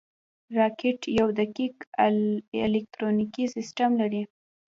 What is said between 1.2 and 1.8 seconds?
دقیق